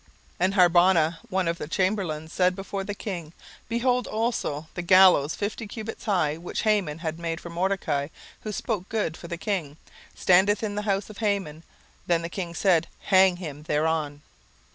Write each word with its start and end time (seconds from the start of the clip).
17:007:009 0.01 0.09
And 0.39 0.53
Harbonah, 0.55 1.17
one 1.29 1.47
of 1.47 1.59
the 1.59 1.67
chamberlains, 1.67 2.33
said 2.33 2.55
before 2.55 2.83
the 2.83 2.95
king, 2.95 3.33
Behold 3.69 4.07
also, 4.07 4.65
the 4.73 4.81
gallows 4.81 5.35
fifty 5.35 5.67
cubits 5.67 6.05
high, 6.05 6.37
which 6.37 6.63
Haman 6.63 6.97
had 6.97 7.19
made 7.19 7.39
for 7.39 7.51
Mordecai, 7.51 8.07
who 8.39 8.51
spoken 8.51 8.87
good 8.89 9.15
for 9.15 9.27
the 9.27 9.37
king, 9.37 9.77
standeth 10.15 10.63
in 10.63 10.73
the 10.73 10.81
house 10.89 11.11
of 11.11 11.19
Haman. 11.19 11.61
Then 12.07 12.23
the 12.23 12.29
king 12.29 12.55
said, 12.55 12.87
Hang 13.09 13.35
him 13.37 13.61
thereon. 13.61 14.23